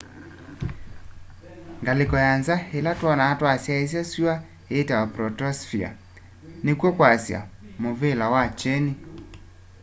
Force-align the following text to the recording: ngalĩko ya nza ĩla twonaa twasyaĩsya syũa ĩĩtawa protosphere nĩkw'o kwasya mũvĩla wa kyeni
ngalĩko 1.81 2.15
ya 2.25 2.31
nza 2.39 2.55
ĩla 2.77 2.91
twonaa 2.99 3.33
twasyaĩsya 3.39 4.01
syũa 4.11 4.35
ĩĩtawa 4.79 5.05
protosphere 5.15 5.89
nĩkw'o 6.63 6.89
kwasya 6.97 7.39
mũvĩla 7.81 8.25
wa 8.33 8.43
kyeni 8.59 8.93